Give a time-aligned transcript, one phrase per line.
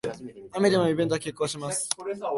[0.55, 1.87] 雨でもイベントは決行します